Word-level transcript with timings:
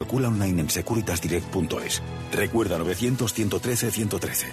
Calcula 0.00 0.28
online 0.28 0.60
en 0.60 0.70
securitasdirect.es. 0.70 2.02
Recuerda 2.30 2.78
900 2.78 3.34
113 3.34 3.90
113. 3.90 4.46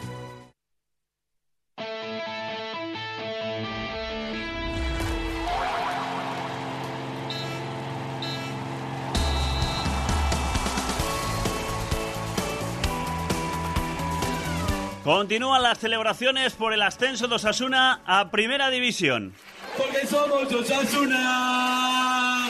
Continúan 15.03 15.61
las 15.61 15.77
celebraciones 15.77 16.53
por 16.53 16.73
el 16.73 16.81
ascenso 16.81 17.27
de 17.27 17.35
Osasuna 17.35 18.01
a 18.07 18.31
Primera 18.31 18.71
División. 18.71 19.35
Porque 19.77 20.07
somos 20.07 20.51
Osasuna. 20.51 22.49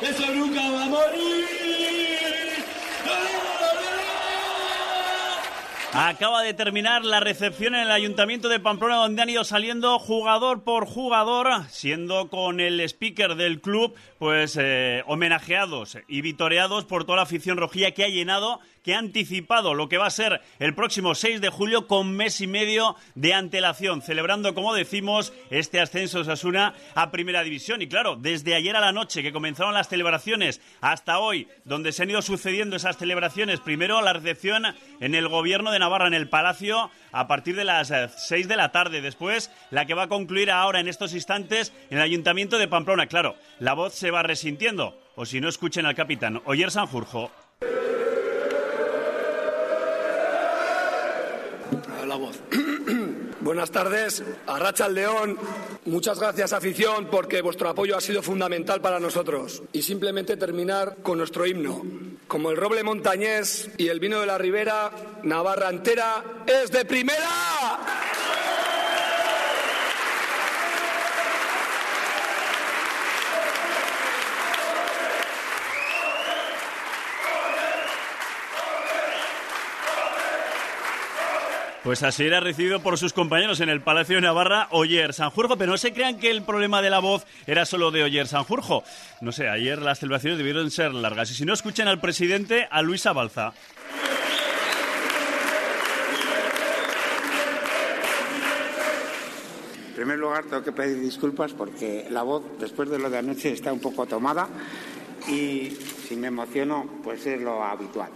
Eso 0.00 0.32
nunca 0.32 0.70
va 0.70 0.84
a 0.84 0.86
morir. 0.86 1.95
Acaba 5.98 6.42
de 6.42 6.52
terminar 6.52 7.06
la 7.06 7.20
recepción 7.20 7.74
en 7.74 7.80
el 7.80 7.90
Ayuntamiento 7.90 8.50
de 8.50 8.60
Pamplona 8.60 8.96
donde 8.96 9.22
han 9.22 9.30
ido 9.30 9.44
saliendo 9.44 9.98
jugador 9.98 10.62
por 10.62 10.84
jugador, 10.84 11.48
siendo 11.70 12.28
con 12.28 12.60
el 12.60 12.80
speaker 12.80 13.34
del 13.34 13.62
club 13.62 13.94
pues 14.18 14.58
eh, 14.60 15.02
homenajeados 15.06 15.96
y 16.06 16.20
vitoreados 16.20 16.84
por 16.84 17.04
toda 17.04 17.16
la 17.16 17.22
afición 17.22 17.56
rojilla 17.56 17.92
que 17.92 18.04
ha 18.04 18.08
llenado 18.08 18.60
que 18.86 18.94
ha 18.94 18.98
anticipado 19.00 19.74
lo 19.74 19.88
que 19.88 19.98
va 19.98 20.06
a 20.06 20.10
ser 20.10 20.40
el 20.60 20.72
próximo 20.72 21.16
6 21.16 21.40
de 21.40 21.48
julio 21.48 21.88
con 21.88 22.12
mes 22.12 22.40
y 22.40 22.46
medio 22.46 22.94
de 23.16 23.34
antelación, 23.34 24.00
celebrando, 24.00 24.54
como 24.54 24.74
decimos, 24.74 25.32
este 25.50 25.80
ascenso 25.80 26.18
de 26.18 26.22
Osasuna 26.22 26.72
a 26.94 27.10
Primera 27.10 27.42
División. 27.42 27.82
Y 27.82 27.88
claro, 27.88 28.14
desde 28.14 28.54
ayer 28.54 28.76
a 28.76 28.80
la 28.80 28.92
noche 28.92 29.24
que 29.24 29.32
comenzaron 29.32 29.74
las 29.74 29.88
celebraciones 29.88 30.60
hasta 30.80 31.18
hoy, 31.18 31.48
donde 31.64 31.90
se 31.90 32.04
han 32.04 32.10
ido 32.10 32.22
sucediendo 32.22 32.76
esas 32.76 32.96
celebraciones, 32.96 33.58
primero 33.58 34.00
la 34.02 34.12
recepción 34.12 34.62
en 35.00 35.16
el 35.16 35.26
Gobierno 35.26 35.72
de 35.72 35.80
Navarra, 35.86 36.08
en 36.08 36.14
el 36.14 36.28
Palacio, 36.28 36.90
a 37.12 37.28
partir 37.28 37.54
de 37.54 37.64
las 37.64 37.92
6 38.16 38.44
eh, 38.44 38.48
de 38.48 38.56
la 38.56 38.72
tarde. 38.72 39.00
Después, 39.00 39.52
la 39.70 39.86
que 39.86 39.94
va 39.94 40.04
a 40.04 40.08
concluir 40.08 40.50
ahora, 40.50 40.80
en 40.80 40.88
estos 40.88 41.14
instantes, 41.14 41.72
en 41.90 41.98
el 41.98 42.02
Ayuntamiento 42.02 42.58
de 42.58 42.66
Pamplona. 42.66 43.06
Claro, 43.06 43.36
la 43.60 43.74
voz 43.74 43.94
se 43.94 44.10
va 44.10 44.24
resintiendo. 44.24 45.00
O 45.14 45.24
si 45.24 45.40
no, 45.40 45.48
escuchen 45.48 45.86
al 45.86 45.94
capitán 45.94 46.42
Oyer 46.44 46.72
Sanjurjo. 46.72 47.30
Buenas 53.40 53.70
tardes, 53.70 54.24
Arracha 54.46 54.86
al 54.86 54.94
León. 54.94 55.38
Muchas 55.84 56.18
gracias, 56.18 56.52
afición, 56.52 57.06
porque 57.10 57.42
vuestro 57.42 57.68
apoyo 57.68 57.96
ha 57.96 58.00
sido 58.00 58.22
fundamental 58.22 58.80
para 58.80 58.98
nosotros. 58.98 59.62
Y 59.72 59.82
simplemente 59.82 60.36
terminar 60.36 60.96
con 61.02 61.18
nuestro 61.18 61.46
himno. 61.46 61.82
Como 62.28 62.50
el 62.50 62.56
roble 62.56 62.82
montañés 62.82 63.68
y 63.76 63.88
el 63.88 64.00
vino 64.00 64.20
de 64.20 64.26
la 64.26 64.36
ribera, 64.36 64.90
Navarra 65.22 65.70
entera 65.70 66.24
es 66.46 66.72
de 66.72 66.84
primera. 66.84 68.15
Pues 81.86 82.02
así 82.02 82.24
era 82.24 82.40
recibido 82.40 82.82
por 82.82 82.98
sus 82.98 83.12
compañeros 83.12 83.60
en 83.60 83.68
el 83.68 83.80
Palacio 83.80 84.16
de 84.16 84.22
Navarra, 84.22 84.66
Oyer 84.72 85.14
Sanjurjo. 85.14 85.56
Pero 85.56 85.70
no 85.70 85.78
se 85.78 85.92
crean 85.92 86.18
que 86.18 86.32
el 86.32 86.42
problema 86.42 86.82
de 86.82 86.90
la 86.90 86.98
voz 86.98 87.24
era 87.46 87.64
solo 87.64 87.92
de 87.92 88.02
Oyer 88.02 88.26
Sanjurjo. 88.26 88.82
No 89.20 89.30
sé, 89.30 89.48
ayer 89.48 89.80
las 89.80 90.00
celebraciones 90.00 90.36
debieron 90.36 90.68
ser 90.72 90.92
largas. 90.92 91.30
Y 91.30 91.34
si 91.34 91.44
no, 91.44 91.54
escuchen 91.54 91.86
al 91.86 92.00
presidente, 92.00 92.66
a 92.68 92.82
Luis 92.82 93.06
Abalza. 93.06 93.52
En 99.86 99.94
primer 99.94 100.18
lugar, 100.18 100.42
tengo 100.46 100.64
que 100.64 100.72
pedir 100.72 100.98
disculpas 100.98 101.52
porque 101.52 102.08
la 102.10 102.24
voz, 102.24 102.42
después 102.58 102.90
de 102.90 102.98
lo 102.98 103.10
de 103.10 103.18
anoche, 103.18 103.52
está 103.52 103.72
un 103.72 103.78
poco 103.78 104.06
tomada 104.06 104.48
y 105.28 105.70
si 106.08 106.16
me 106.16 106.26
emociono, 106.26 106.84
pues 107.04 107.24
es 107.26 107.40
lo 107.40 107.62
habitual. 107.62 108.10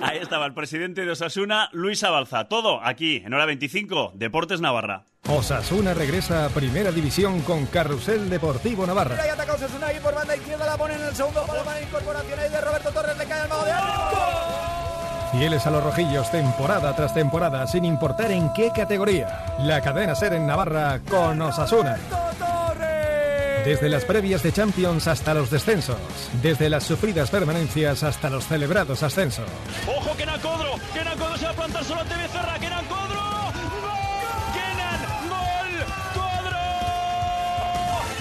Ahí 0.00 0.18
estaba 0.18 0.46
el 0.46 0.54
presidente 0.54 1.04
de 1.04 1.10
Osasuna, 1.10 1.70
Luis 1.72 2.04
Abalza. 2.04 2.44
Todo 2.44 2.80
aquí, 2.82 3.22
en 3.24 3.32
hora 3.32 3.46
25, 3.46 4.12
Deportes 4.14 4.60
Navarra. 4.60 5.04
Osasuna 5.28 5.94
regresa 5.94 6.44
a 6.44 6.48
Primera 6.50 6.92
División 6.92 7.40
con 7.40 7.64
Carrusel 7.66 8.28
Deportivo 8.28 8.86
Navarra. 8.86 9.16
Ahí 9.22 9.30
ataca 9.30 9.54
Osasuna 9.54 9.92
y 9.92 10.00
por 10.00 10.14
banda 10.14 10.36
izquierda 10.36 10.66
la 10.66 10.76
pone 10.76 10.94
en 10.94 11.02
el 11.02 11.14
segundo 11.14 11.46
palo 11.46 11.64
para 11.64 11.80
incorporación 11.80 12.38
ahí 12.38 12.50
de 12.50 12.60
Roberto 12.60 12.90
Torres, 12.90 13.16
le 13.16 13.24
cae 13.24 13.40
al 13.40 13.48
mago 13.48 13.64
de 13.64 13.72
Fieles 15.32 15.66
a 15.66 15.70
los 15.70 15.82
rojillos 15.82 16.30
temporada 16.30 16.94
tras 16.94 17.14
temporada, 17.14 17.66
sin 17.66 17.84
importar 17.84 18.30
en 18.30 18.52
qué 18.52 18.70
categoría. 18.70 19.56
La 19.60 19.80
cadena 19.80 20.14
ser 20.14 20.34
en 20.34 20.46
Navarra 20.46 21.00
con 21.08 21.40
Osasuna. 21.40 21.96
Desde 23.64 23.88
las 23.88 24.04
previas 24.04 24.42
de 24.42 24.52
Champions 24.52 25.08
hasta 25.08 25.32
los 25.32 25.50
descensos. 25.50 25.96
Desde 26.42 26.68
las 26.68 26.84
sufridas 26.84 27.30
permanencias 27.30 28.02
hasta 28.02 28.28
los 28.28 28.46
celebrados 28.46 29.02
ascensos. 29.02 29.46
¡Ojo, 29.86 30.14
Kenan 30.16 30.38
Codro! 30.40 30.74
¡Kenan 30.92 31.18
Codro 31.18 31.38
se 31.38 31.46
va 31.46 31.50
a 31.50 31.54
plantar 31.54 31.84
solo 31.84 32.00
ante 32.02 32.14
Becerra! 32.14 32.58
¡Kenan 32.58 32.84
Codro! 32.84 33.22
¡Gol! 33.80 33.94
¡Kenan! 34.52 35.00
¡Gol! 35.30 35.86
¡Codro! 36.14 36.60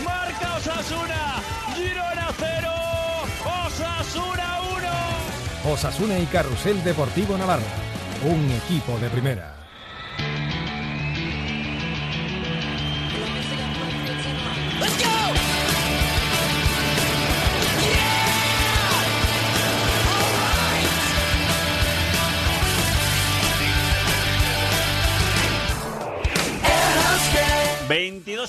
¡Marca 0.05 0.55
Osasuna! 0.55 1.41
¡Girona 1.75 2.29
0! 2.39 2.71
¡Osasuna 3.67 4.61
1! 5.65 5.73
Osasuna 5.73 6.19
y 6.19 6.25
Carrusel 6.27 6.81
Deportivo 6.85 7.37
Navarra. 7.37 7.63
Un 8.23 8.49
equipo 8.49 8.97
de 8.97 9.09
primera. 9.09 9.52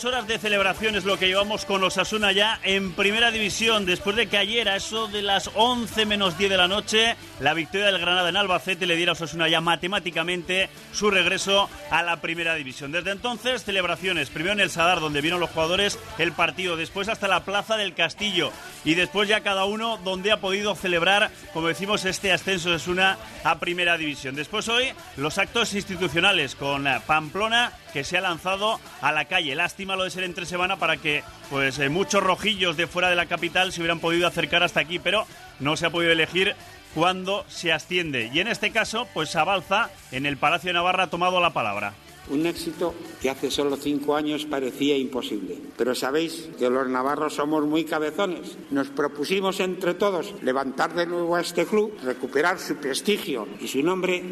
22 0.05 0.13
horas 0.13 0.29
de 0.29 0.39
celebración 0.39 0.97
es 0.97 1.05
lo 1.05 1.19
que 1.19 1.29
llevamos 1.29 1.65
con 1.65 1.81
los 1.81 1.97
Asuna 1.97 2.31
ya 2.33 2.61
en 2.63 2.93
primera 2.93 3.31
división, 3.31 3.87
después 3.87 4.17
de 4.17 4.27
que 4.27 4.37
ayer 4.37 4.69
a 4.69 4.77
eso 4.77 5.09
de 5.09 5.23
las 5.23 5.51
11 5.55 6.05
menos 6.05 6.37
10 6.37 6.51
de 6.51 6.57
la 6.57 6.69
noche, 6.69 7.17
la 7.41 7.55
victoria 7.55 7.87
del 7.87 7.99
Granada 7.99 8.29
en 8.29 8.37
Albacete 8.37 8.87
le 8.87 8.97
diera 8.97 9.13
a 9.13 9.15
Osasuna 9.15 9.49
ya 9.49 9.63
matemáticamente 9.63 10.69
su 10.93 11.11
regreso 11.11 11.71
a 11.91 12.03
la 12.03 12.21
primera 12.21 12.55
división. 12.55 12.93
Desde 12.93 13.13
entonces, 13.13 13.65
celebraciones, 13.65 14.29
primero 14.29 14.53
en 14.53 14.61
el 14.61 14.71
Sadar, 14.71 15.01
donde 15.01 15.23
vieron 15.23 15.41
los 15.41 15.51
jugadores 15.51 15.99
el 16.19 16.33
partido, 16.33 16.77
después 16.77 17.09
hasta 17.09 17.29
la 17.29 17.45
Plaza 17.45 17.77
del 17.77 17.95
Castillo 17.95 18.51
y 18.85 18.95
después 18.95 19.29
ya 19.29 19.41
cada 19.41 19.65
uno 19.65 19.99
donde 20.05 20.33
ha 20.33 20.41
podido 20.41 20.75
celebrar, 20.75 21.31
como 21.53 21.69
decimos, 21.69 22.05
este 22.05 22.33
ascenso 22.33 22.69
de 22.69 22.77
Osasuna 22.77 23.17
a 23.43 23.59
primera 23.59 23.97
división. 23.97 24.35
Después 24.35 24.69
hoy 24.69 24.93
los 25.17 25.39
actos 25.39 25.73
institucionales 25.73 26.55
con 26.57 26.87
Pamplona 27.07 27.73
que 27.95 28.05
se 28.05 28.19
ha 28.19 28.21
lanzado 28.21 28.81
a 29.01 29.13
la 29.13 29.27
calle. 29.27 29.55
Lástima 29.55 29.94
lo 29.97 30.05
de 30.05 30.11
ser 30.11 30.25
entre 30.25 30.47
semana 30.47 30.79
para 30.79 30.97
que 30.97 31.23
pues 31.51 31.79
eh, 31.79 31.89
muchos 31.89 32.23
rojillos 32.23 32.77
de 32.77 32.87
fuera 32.87 33.11
de 33.11 33.17
la 33.17 33.27
capital 33.27 33.73
se 33.73 33.81
hubieran 33.81 34.01
podido 34.01 34.27
acercar 34.27 34.63
hasta 34.63 34.81
aquí, 34.81 34.99
pero 34.99 35.27
no 35.61 35.77
se 35.77 35.87
ha 35.87 35.91
podido 35.91 36.13
elegir 36.13 36.55
cuándo 36.95 37.45
se 37.49 37.73
asciende. 37.73 38.31
Y 38.33 38.41
en 38.41 38.49
este 38.49 38.71
caso, 38.71 39.09
pues 39.13 39.35
Abalza 39.37 39.91
en 40.13 40.27
el 40.27 40.37
Palacio 40.37 40.69
de 40.69 40.75
Navarra 40.75 41.05
ha 41.05 41.11
tomado 41.11 41.41
la 41.41 41.53
palabra. 41.53 41.95
Un 42.31 42.47
éxito 42.47 42.95
que 43.21 43.29
hace 43.29 43.51
solo 43.51 43.77
cinco 43.77 44.17
años 44.17 44.47
parecía 44.47 44.97
imposible. 44.97 45.59
Pero 45.77 45.95
sabéis 45.95 46.49
que 46.59 46.71
los 46.71 46.89
navarros 46.89 47.35
somos 47.35 47.67
muy 47.67 47.85
cabezones. 47.85 48.57
Nos 48.71 48.89
propusimos 48.89 49.61
entre 49.61 49.93
todos 49.93 50.35
levantar 50.43 50.95
de 50.95 51.07
nuevo 51.07 51.37
a 51.37 51.43
este 51.43 51.67
club, 51.67 51.93
recuperar 52.03 52.59
su 52.59 52.77
prestigio 52.77 53.47
y 53.61 53.69
su 53.69 53.83
nombre 53.83 54.23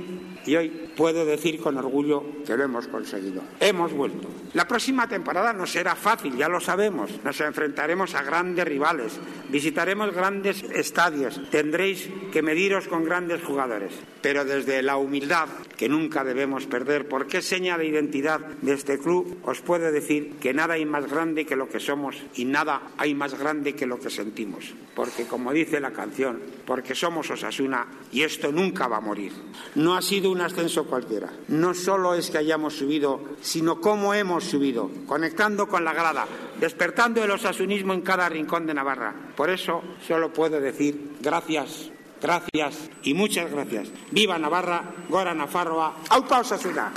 y 0.46 0.56
hoy 0.56 0.68
puedo 0.96 1.24
decir 1.24 1.60
con 1.60 1.76
orgullo 1.76 2.24
que 2.44 2.56
lo 2.56 2.64
hemos 2.64 2.88
conseguido. 2.88 3.42
Hemos 3.60 3.92
vuelto. 3.92 4.28
La 4.54 4.68
próxima 4.68 5.08
temporada 5.08 5.52
no 5.52 5.66
será 5.66 5.96
fácil, 5.96 6.36
ya 6.36 6.48
lo 6.48 6.60
sabemos. 6.60 7.10
Nos 7.24 7.40
enfrentaremos 7.40 8.14
a 8.14 8.22
grandes 8.22 8.66
rivales, 8.66 9.18
visitaremos 9.48 10.12
grandes 10.12 10.62
estadios, 10.64 11.40
tendréis 11.50 12.08
que 12.32 12.42
mediros 12.42 12.88
con 12.88 13.04
grandes 13.04 13.42
jugadores. 13.42 13.92
Pero 14.20 14.44
desde 14.44 14.82
la 14.82 14.96
humildad, 14.96 15.48
que 15.76 15.88
nunca 15.88 16.22
debemos 16.22 16.66
perder, 16.66 17.08
porque 17.08 17.38
es 17.38 17.46
seña 17.46 17.78
de 17.78 17.86
identidad 17.86 18.40
de 18.40 18.74
este 18.74 18.98
club, 18.98 19.38
os 19.44 19.60
puedo 19.60 19.90
decir 19.90 20.34
que 20.40 20.54
nada 20.54 20.74
hay 20.74 20.84
más 20.84 21.10
grande 21.10 21.46
que 21.46 21.56
lo 21.56 21.68
que 21.68 21.80
somos 21.80 22.16
y 22.34 22.44
nada 22.44 22.82
hay 22.98 23.14
más 23.14 23.38
grande 23.38 23.74
que 23.74 23.86
lo 23.86 23.98
que 23.98 24.10
sentimos. 24.10 24.74
Porque, 24.94 25.26
como 25.26 25.52
dice 25.52 25.80
la 25.80 25.92
canción, 25.92 26.40
porque 26.66 26.94
somos 26.94 27.30
Osasuna 27.30 27.86
y 28.12 28.22
esto 28.22 28.52
nunca 28.52 28.86
va 28.86 28.98
a 28.98 29.00
morir. 29.00 29.32
No 29.74 29.96
ha 29.96 30.02
sido 30.02 30.30
un 30.32 30.40
ascenso 30.40 30.84
cualquiera. 30.84 31.30
No 31.48 31.74
solo 31.74 32.14
es 32.14 32.30
que 32.30 32.38
hayamos 32.38 32.76
subido, 32.76 33.20
sino 33.40 33.80
cómo 33.80 34.14
hemos 34.14 34.44
subido, 34.44 34.90
conectando 35.06 35.68
con 35.68 35.84
la 35.84 35.92
grada, 35.92 36.26
despertando 36.58 37.22
el 37.22 37.30
osasunismo 37.30 37.92
en 37.92 38.02
cada 38.02 38.28
rincón 38.28 38.66
de 38.66 38.74
Navarra. 38.74 39.14
Por 39.36 39.50
eso 39.50 39.82
solo 40.06 40.32
puedo 40.32 40.60
decir 40.60 41.16
gracias 41.20 41.92
Gracias 42.22 42.88
y 43.02 43.14
muchas 43.14 43.50
gracias. 43.50 43.88
Viva 44.12 44.38
Navarra, 44.38 44.94
Gora 45.08 45.34
Nafarroa, 45.34 45.96
Aupa 46.08 46.38
Osasuna. 46.38 46.92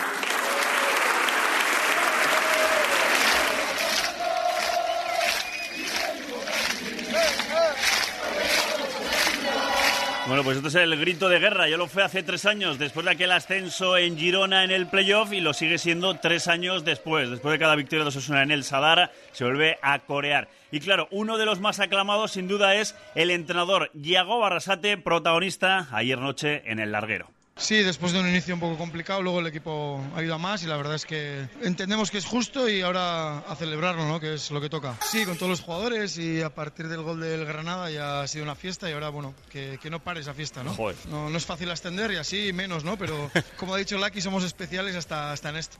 Bueno, 10.35 10.43
pues 10.43 10.57
esto 10.57 10.67
es 10.67 10.75
el 10.75 10.99
grito 10.99 11.29
de 11.29 11.39
guerra. 11.39 11.69
Ya 11.69 11.77
lo 11.77 11.87
fue 11.87 12.03
hace 12.03 12.21
tres 12.21 12.45
años, 12.45 12.77
después 12.77 13.05
de 13.05 13.13
aquel 13.13 13.31
ascenso 13.31 13.95
en 13.95 14.17
Girona 14.17 14.65
en 14.65 14.71
el 14.71 14.85
playoff, 14.85 15.31
y 15.31 15.39
lo 15.39 15.53
sigue 15.53 15.77
siendo 15.77 16.15
tres 16.15 16.49
años 16.49 16.83
después. 16.83 17.29
Después 17.29 17.53
de 17.53 17.59
cada 17.59 17.77
victoria 17.77 18.03
de 18.03 18.09
Osasuna 18.09 18.43
en 18.43 18.51
el 18.51 18.65
Sadar, 18.65 19.13
se 19.31 19.45
vuelve 19.45 19.77
a 19.81 19.99
corear. 19.99 20.49
Y 20.71 20.81
claro, 20.81 21.07
uno 21.11 21.37
de 21.37 21.45
los 21.45 21.61
más 21.61 21.79
aclamados, 21.79 22.33
sin 22.33 22.49
duda, 22.49 22.75
es 22.75 22.97
el 23.15 23.31
entrenador 23.31 23.91
Iago 23.93 24.37
Barrasate, 24.37 24.97
protagonista 24.97 25.87
ayer 25.93 26.19
noche 26.19 26.63
en 26.65 26.79
el 26.79 26.91
larguero. 26.91 27.34
Sí, 27.57 27.83
después 27.83 28.11
de 28.11 28.19
un 28.19 28.27
inicio 28.27 28.53
un 28.53 28.59
poco 28.59 28.77
complicado, 28.77 29.21
luego 29.21 29.39
el 29.39 29.47
equipo 29.47 30.03
ha 30.13 30.21
ido 30.21 30.35
a 30.35 30.37
más 30.37 30.61
y 30.63 30.67
la 30.67 30.75
verdad 30.75 30.95
es 30.95 31.05
que 31.05 31.47
entendemos 31.61 32.11
que 32.11 32.17
es 32.17 32.25
justo 32.25 32.67
y 32.67 32.81
ahora 32.81 33.39
a 33.39 33.55
celebrarlo, 33.55 34.05
¿no? 34.05 34.19
que 34.19 34.33
es 34.33 34.51
lo 34.51 34.59
que 34.59 34.69
toca. 34.69 34.97
Sí, 35.09 35.23
con 35.23 35.37
todos 35.37 35.49
los 35.49 35.61
jugadores 35.61 36.17
y 36.17 36.41
a 36.41 36.53
partir 36.53 36.89
del 36.89 37.01
gol 37.01 37.21
del 37.21 37.45
Granada 37.45 37.89
ya 37.89 38.21
ha 38.21 38.27
sido 38.27 38.43
una 38.43 38.55
fiesta 38.55 38.89
y 38.89 38.93
ahora, 38.93 39.07
bueno, 39.07 39.33
que, 39.49 39.79
que 39.81 39.89
no 39.89 40.03
pare 40.03 40.19
esa 40.19 40.33
fiesta. 40.33 40.65
¿no? 40.65 40.75
¿no? 41.09 41.29
No 41.29 41.37
es 41.37 41.45
fácil 41.45 41.71
ascender 41.71 42.11
y 42.11 42.17
así 42.17 42.51
menos, 42.51 42.83
¿no? 42.83 42.97
pero 42.97 43.31
como 43.57 43.73
ha 43.73 43.77
dicho 43.77 43.97
Lucky, 43.97 44.19
somos 44.19 44.43
especiales 44.43 44.93
hasta, 44.97 45.31
hasta 45.31 45.49
en 45.49 45.55
esto. 45.55 45.77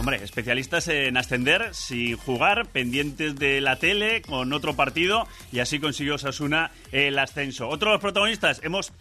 Hombre, 0.00 0.24
especialistas 0.24 0.88
en 0.88 1.18
ascender 1.18 1.74
sin 1.74 2.16
jugar, 2.16 2.64
pendientes 2.68 3.36
de 3.36 3.60
la 3.60 3.76
tele, 3.76 4.22
con 4.22 4.50
otro 4.54 4.74
partido, 4.74 5.28
y 5.52 5.58
así 5.58 5.78
consiguió 5.78 6.16
Sasuna 6.16 6.70
el 6.90 7.18
ascenso. 7.18 7.68
Otro 7.68 7.90
de 7.90 7.96
los 7.96 8.00
protagonistas, 8.00 8.62
hemos 8.64 8.94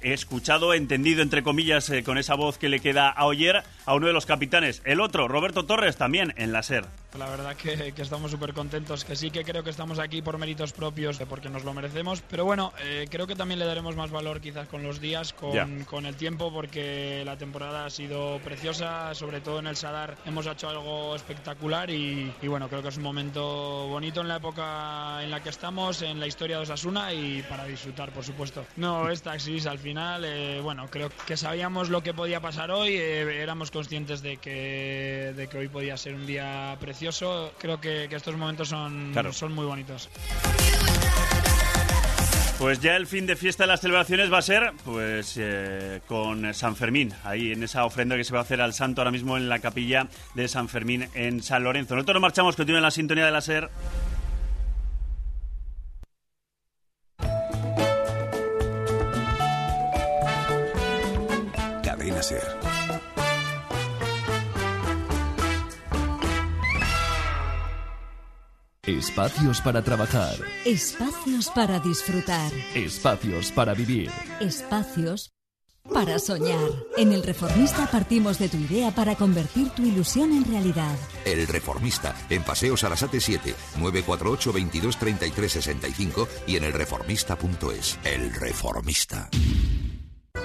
escuchado, 0.00 0.74
entendido, 0.74 1.22
entre 1.22 1.44
comillas, 1.44 1.88
eh, 1.90 2.02
con 2.02 2.18
esa 2.18 2.34
voz 2.34 2.58
que 2.58 2.68
le 2.68 2.80
queda 2.80 3.08
a 3.08 3.26
Oyer, 3.26 3.62
a 3.86 3.94
uno 3.94 4.08
de 4.08 4.12
los 4.12 4.26
capitanes. 4.26 4.82
El 4.84 5.00
otro, 5.00 5.28
Roberto 5.28 5.64
Torres, 5.64 5.96
también 5.96 6.34
en 6.36 6.50
la 6.50 6.64
SER. 6.64 6.86
La 7.18 7.28
verdad 7.28 7.54
que, 7.56 7.92
que 7.92 8.00
estamos 8.00 8.30
súper 8.30 8.54
contentos, 8.54 9.04
que 9.04 9.16
sí 9.16 9.30
que 9.30 9.44
creo 9.44 9.62
que 9.62 9.68
estamos 9.68 9.98
aquí 9.98 10.22
por 10.22 10.38
méritos 10.38 10.72
propios, 10.72 11.18
porque 11.28 11.50
nos 11.50 11.62
lo 11.62 11.74
merecemos, 11.74 12.22
pero 12.22 12.46
bueno, 12.46 12.72
eh, 12.82 13.06
creo 13.10 13.26
que 13.26 13.36
también 13.36 13.58
le 13.58 13.66
daremos 13.66 13.96
más 13.96 14.10
valor 14.10 14.40
quizás 14.40 14.66
con 14.66 14.82
los 14.82 14.98
días, 14.98 15.34
con, 15.34 15.84
con, 15.84 16.06
el 16.06 16.16
tiempo, 16.16 16.50
porque 16.50 17.22
la 17.26 17.36
temporada 17.36 17.84
ha 17.84 17.90
sido 17.90 18.38
preciosa, 18.42 19.14
sobre 19.14 19.42
todo 19.42 19.58
en 19.58 19.66
el 19.66 19.76
Sadar 19.76 20.16
hemos 20.24 20.46
hecho 20.46 20.70
algo 20.70 21.14
espectacular 21.14 21.90
y, 21.90 22.32
y, 22.40 22.48
bueno, 22.48 22.68
creo 22.70 22.80
que 22.80 22.88
es 22.88 22.96
un 22.96 23.02
momento 23.02 23.88
bonito 23.88 24.22
en 24.22 24.28
la 24.28 24.36
época 24.36 25.22
en 25.22 25.30
la 25.30 25.42
que 25.42 25.50
estamos, 25.50 26.00
en 26.00 26.18
la 26.18 26.26
historia 26.26 26.56
de 26.56 26.62
Osasuna 26.62 27.12
y 27.12 27.42
para 27.42 27.66
disfrutar, 27.66 28.10
por 28.10 28.24
supuesto. 28.24 28.64
No 28.76 29.10
es 29.10 29.20
taxis, 29.20 29.66
al 29.66 29.78
final, 29.78 30.24
eh, 30.24 30.60
bueno, 30.62 30.88
creo 30.88 31.10
que 31.26 31.36
sabíamos 31.36 31.90
lo 31.90 32.02
que 32.02 32.14
podía 32.14 32.40
pasar 32.40 32.70
hoy, 32.70 32.96
eh, 32.96 33.42
éramos 33.42 33.70
conscientes 33.70 34.22
de 34.22 34.38
que, 34.38 35.34
de 35.36 35.46
que 35.48 35.58
hoy 35.58 35.68
podía 35.68 35.98
ser 35.98 36.14
un 36.14 36.26
día 36.26 36.74
precioso 36.80 37.01
Creo 37.58 37.80
que, 37.80 38.06
que 38.08 38.16
estos 38.16 38.36
momentos 38.36 38.68
son, 38.68 39.10
Claro. 39.12 39.32
son 39.32 39.52
muy 39.54 39.64
bonitos. 39.66 40.08
Pues 42.58 42.78
ya 42.80 42.94
el 42.94 43.08
fin 43.08 43.26
de 43.26 43.34
fiesta 43.34 43.64
de 43.64 43.68
las 43.68 43.80
celebraciones 43.80 44.32
va 44.32 44.38
a 44.38 44.42
ser 44.42 44.72
pues 44.84 45.34
eh, 45.36 46.00
con 46.06 46.54
San 46.54 46.76
Fermín, 46.76 47.12
ahí 47.24 47.50
en 47.50 47.62
esa 47.64 47.84
ofrenda 47.84 48.16
que 48.16 48.22
se 48.22 48.32
va 48.32 48.38
a 48.38 48.42
hacer 48.42 48.60
al 48.60 48.72
santo 48.72 49.00
ahora 49.00 49.10
mismo 49.10 49.36
en 49.36 49.48
la 49.48 49.58
capilla 49.58 50.06
de 50.34 50.46
San 50.46 50.68
Fermín 50.68 51.08
en 51.14 51.42
San 51.42 51.64
Lorenzo. 51.64 51.96
Nosotros 51.96 52.14
nos 52.14 52.22
marchamos, 52.22 52.54
continúen 52.54 52.82
la 52.82 52.92
sintonía 52.92 53.24
de 53.26 53.32
la 53.32 53.40
SER. 53.40 53.68
Espacios 68.84 69.60
para 69.60 69.80
trabajar. 69.84 70.34
Espacios 70.64 71.48
para 71.50 71.78
disfrutar. 71.78 72.50
Espacios 72.74 73.52
para 73.52 73.74
vivir. 73.74 74.10
Espacios 74.40 75.32
para 75.88 76.18
soñar. 76.18 76.68
En 76.96 77.12
El 77.12 77.22
Reformista 77.22 77.86
partimos 77.86 78.40
de 78.40 78.48
tu 78.48 78.56
idea 78.56 78.90
para 78.90 79.14
convertir 79.14 79.70
tu 79.70 79.84
ilusión 79.84 80.32
en 80.32 80.44
realidad. 80.44 80.96
El 81.24 81.46
Reformista, 81.46 82.16
en 82.28 82.42
Paseos 82.42 82.82
Arasate 82.82 83.20
7, 83.20 83.54
948 83.78 84.52
22 84.52 84.98
33 84.98 85.52
65 85.52 86.28
y 86.48 86.56
en 86.56 86.64
elreformista.es. 86.64 88.00
El 88.02 88.34
Reformista. 88.34 89.30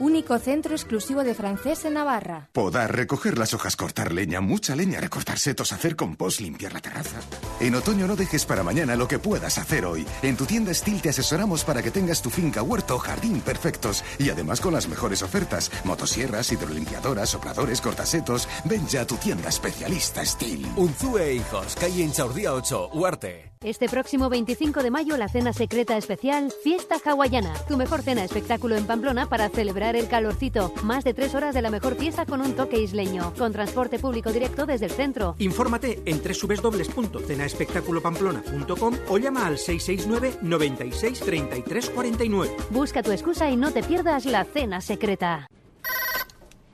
Único 0.00 0.38
centro 0.38 0.74
exclusivo 0.74 1.24
de 1.24 1.34
francés 1.34 1.84
en 1.84 1.92
Navarra. 1.92 2.48
Podar, 2.54 2.96
recoger 2.96 3.36
las 3.36 3.52
hojas, 3.52 3.76
cortar 3.76 4.12
leña, 4.12 4.40
mucha 4.40 4.74
leña, 4.74 4.98
recortar 4.98 5.38
setos, 5.38 5.74
hacer 5.74 5.94
compost, 5.94 6.40
limpiar 6.40 6.72
la 6.72 6.80
terraza. 6.80 7.20
En 7.60 7.74
otoño 7.74 8.06
no 8.06 8.16
dejes 8.16 8.46
para 8.46 8.62
mañana 8.62 8.96
lo 8.96 9.06
que 9.06 9.18
puedas 9.18 9.58
hacer 9.58 9.84
hoy. 9.84 10.06
En 10.22 10.38
tu 10.38 10.46
tienda 10.46 10.72
Steel 10.72 11.02
te 11.02 11.10
asesoramos 11.10 11.64
para 11.64 11.82
que 11.82 11.90
tengas 11.90 12.22
tu 12.22 12.30
finca, 12.30 12.62
huerto 12.62 12.96
o 12.96 12.98
jardín 12.98 13.42
perfectos. 13.42 14.02
Y 14.18 14.30
además 14.30 14.62
con 14.62 14.72
las 14.72 14.88
mejores 14.88 15.22
ofertas. 15.22 15.70
Motosierras, 15.84 16.50
hidrolimpiadoras, 16.50 17.28
sopladores, 17.28 17.82
cortasetos. 17.82 18.48
Ven 18.64 18.86
ya 18.86 19.02
a 19.02 19.06
tu 19.06 19.16
tienda 19.16 19.50
especialista 19.50 20.24
Steel. 20.24 20.66
Unzue 20.76 21.34
Hijos, 21.34 21.76
calle 21.78 22.04
Inchaurdía 22.04 22.54
8, 22.54 22.88
Huarte. 22.94 23.49
Este 23.62 23.90
próximo 23.90 24.30
25 24.30 24.82
de 24.82 24.90
mayo 24.90 25.18
la 25.18 25.28
cena 25.28 25.52
secreta 25.52 25.98
especial 25.98 26.50
Fiesta 26.64 26.96
Hawaiana. 27.04 27.52
Tu 27.68 27.76
mejor 27.76 28.00
cena 28.00 28.24
espectáculo 28.24 28.74
en 28.74 28.86
Pamplona 28.86 29.28
para 29.28 29.50
celebrar 29.50 29.96
el 29.96 30.08
calorcito. 30.08 30.72
Más 30.82 31.04
de 31.04 31.12
tres 31.12 31.34
horas 31.34 31.54
de 31.54 31.60
la 31.60 31.68
mejor 31.68 31.96
fiesta 31.96 32.24
con 32.24 32.40
un 32.40 32.54
toque 32.54 32.80
isleño. 32.80 33.34
Con 33.36 33.52
transporte 33.52 33.98
público 33.98 34.32
directo 34.32 34.64
desde 34.64 34.86
el 34.86 34.92
centro. 34.92 35.34
Infórmate 35.38 36.00
en 36.06 36.22
www.cenaespectaculopamplona.com 36.22 38.94
o 39.10 39.18
llama 39.18 39.46
al 39.46 39.58
669 39.58 40.38
96 40.40 41.20
33 41.20 41.90
49. 41.90 42.56
Busca 42.70 43.02
tu 43.02 43.12
excusa 43.12 43.50
y 43.50 43.58
no 43.58 43.72
te 43.72 43.82
pierdas 43.82 44.24
la 44.24 44.44
cena 44.44 44.80
secreta. 44.80 45.46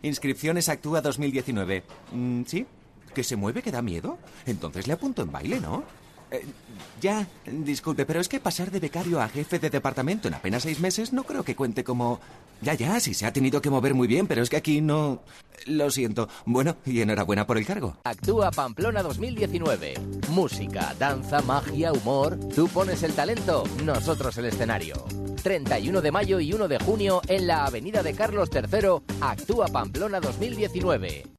Inscripciones 0.02 0.68
Actúa 0.68 1.00
2019. 1.00 1.82
Mm, 2.12 2.44
¿Sí? 2.44 2.64
¿Que 3.12 3.25
se 3.25 3.34
mueve 3.34 3.62
que 3.62 3.72
da 3.72 3.82
miedo? 3.82 4.18
Entonces 4.46 4.87
le 4.87 4.92
apunto 4.92 5.22
en 5.22 5.32
baile, 5.32 5.58
¿no? 5.58 6.05
Eh, 6.30 6.45
ya, 7.00 7.26
disculpe, 7.47 8.04
pero 8.04 8.21
es 8.21 8.28
que 8.28 8.40
pasar 8.40 8.71
de 8.71 8.80
becario 8.80 9.21
a 9.21 9.28
jefe 9.28 9.59
de 9.59 9.71
departamento 9.71 10.28
en 10.28 10.35
apenas 10.35 10.62
seis 10.62 10.80
meses 10.80 11.12
no 11.12 11.25
creo 11.25 11.45
que 11.45 11.54
cuente 11.56 11.85
como... 11.85 12.21
Ya, 12.62 12.73
ya, 12.73 12.99
sí 13.00 13.12
se 13.12 13.26
ha 13.26 13.33
tenido 13.33 13.61
que 13.61 13.68
mover 13.68 13.95
muy 13.95 14.09
bien, 14.09 14.26
pero 14.26 14.42
es 14.42 14.49
que 14.49 14.56
aquí 14.56 14.80
no... 14.80 15.21
Lo 15.66 15.90
siento. 15.90 16.28
Bueno, 16.45 16.76
y 16.85 17.00
enhorabuena 17.00 17.47
por 17.47 17.59
el 17.59 17.66
cargo. 17.66 17.97
Actúa 18.04 18.50
Pamplona 18.50 19.02
2019. 19.02 19.95
Música, 20.30 20.95
danza, 20.99 21.42
magia, 21.42 21.92
humor. 21.92 22.38
Tú 22.54 22.68
pones 22.68 23.02
el 23.02 23.12
talento, 23.14 23.64
nosotros 23.85 24.37
el 24.38 24.47
escenario. 24.47 25.04
31 25.42 26.00
de 26.00 26.12
mayo 26.12 26.40
y 26.40 26.52
1 26.52 26.68
de 26.68 26.78
junio 26.78 27.21
en 27.28 27.47
la 27.47 27.66
Avenida 27.66 28.02
de 28.02 28.14
Carlos 28.14 28.49
III, 28.52 29.02
Actúa 29.21 29.66
Pamplona 29.66 30.21
2019. 30.21 31.36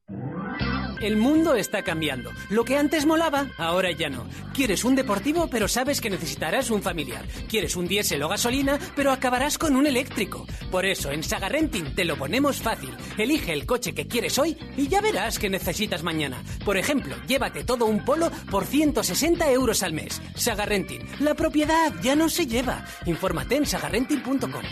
El 1.02 1.18
mundo 1.18 1.56
está 1.56 1.84
cambiando. 1.84 2.32
Lo 2.50 2.66
que 2.66 2.78
antes 2.78 3.06
molaba, 3.06 3.48
ahora 3.58 3.92
ya 3.92 4.10
no. 4.10 4.28
Quieres 4.54 4.84
un 4.84 4.96
deportivo, 4.96 5.48
pero 5.48 5.68
sabes 5.68 6.02
que 6.02 6.10
necesitarás 6.10 6.72
un 6.72 6.82
familiar. 6.82 7.26
Quieres 7.48 7.76
un 7.76 7.88
diésel 7.88 8.24
o 8.24 8.30
gasolina, 8.30 8.80
pero 8.96 9.12
acabarás 9.12 9.58
con 9.58 9.76
un 9.76 9.86
eléctrico. 9.86 10.46
Por 10.72 10.86
eso, 10.86 11.12
en 11.12 11.24
Saga 11.24 11.50
Renting 11.50 11.94
te 11.94 12.06
lo 12.06 12.18
ponemos 12.18 12.58
fácil. 12.58 12.96
Elige 13.18 13.54
el 13.54 13.66
coche 13.66 13.94
que 13.94 14.08
quieres 14.08 14.40
hoy 14.40 14.58
y 14.76 14.88
ya 14.88 15.02
verás 15.02 15.40
que 15.40 15.50
necesitas 15.50 16.04
mañana. 16.04 16.44
Por 16.66 16.78
ejemplo, 16.78 17.16
llévate 17.28 17.64
todo 17.64 17.86
un 17.86 18.04
polo 18.04 18.32
por 18.50 18.66
160 18.66 19.52
euros 19.52 19.84
al 19.84 19.94
mes. 19.94 20.22
Saga 20.36 20.66
Renting. 20.66 21.02
La 21.20 21.36
propiedad 21.36 21.94
ya 22.02 22.16
no 22.16 22.30
se 22.30 22.48
lleva. 22.48 22.86
Infórmate 23.06 23.56
en 23.56 23.66
sagarrenting.com. 23.66 24.64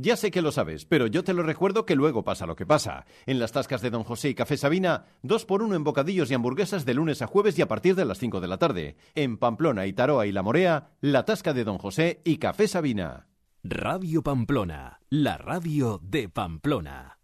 Ya 0.00 0.14
sé 0.14 0.30
que 0.30 0.42
lo 0.42 0.52
sabes, 0.52 0.84
pero 0.84 1.08
yo 1.08 1.24
te 1.24 1.34
lo 1.34 1.42
recuerdo 1.42 1.84
que 1.84 1.96
luego 1.96 2.22
pasa 2.22 2.46
lo 2.46 2.54
que 2.54 2.64
pasa. 2.64 3.04
En 3.26 3.40
las 3.40 3.50
tascas 3.50 3.82
de 3.82 3.90
Don 3.90 4.04
José 4.04 4.28
y 4.28 4.34
Café 4.36 4.56
Sabina, 4.56 5.06
dos 5.22 5.44
por 5.44 5.60
uno 5.60 5.74
en 5.74 5.82
bocadillos 5.82 6.30
y 6.30 6.34
hamburguesas 6.34 6.84
de 6.84 6.94
lunes 6.94 7.20
a 7.20 7.26
jueves 7.26 7.58
y 7.58 7.62
a 7.62 7.68
partir 7.68 7.96
de 7.96 8.04
las 8.04 8.18
5 8.18 8.40
de 8.40 8.46
la 8.46 8.58
tarde. 8.58 8.96
En 9.16 9.38
Pamplona, 9.38 9.86
Itaroa 9.86 10.26
y 10.26 10.32
La 10.32 10.44
Morea, 10.44 10.90
la 11.00 11.24
tasca 11.24 11.52
de 11.52 11.64
Don 11.64 11.78
José 11.78 12.20
y 12.24 12.36
Café 12.36 12.68
Sabina. 12.68 13.26
Radio 13.64 14.22
Pamplona, 14.22 15.00
la 15.10 15.36
radio 15.36 16.00
de 16.00 16.28
Pamplona. 16.28 17.18